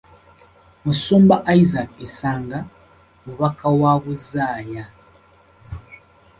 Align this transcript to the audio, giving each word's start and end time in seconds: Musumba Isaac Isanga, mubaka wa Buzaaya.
Musumba 0.83 1.35
Isaac 1.59 1.91
Isanga, 2.07 2.59
mubaka 3.25 3.65
wa 3.81 3.93
Buzaaya. 4.03 4.83